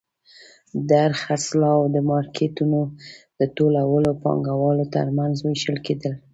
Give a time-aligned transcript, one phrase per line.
[0.89, 2.79] د خرڅلاو مارکېټونه
[3.39, 6.13] د ټولو پانګوالو ترمنځ وېشل کېدل